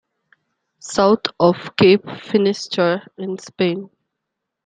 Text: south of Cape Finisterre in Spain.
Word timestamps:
south 0.79 1.25
of 1.39 1.75
Cape 1.77 2.03
Finisterre 2.25 3.05
in 3.19 3.37
Spain. 3.37 3.87